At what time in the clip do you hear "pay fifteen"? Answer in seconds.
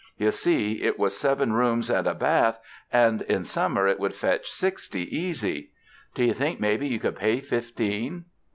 7.17-8.25